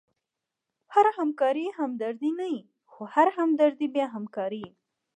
[0.93, 2.61] هره همکاري همدردي نه يي؛
[2.91, 4.71] خو هره همدردي بیا همکاري يي.